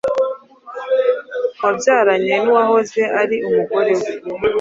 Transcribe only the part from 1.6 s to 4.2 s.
yabyaranye n’uwahoze ari umugore we,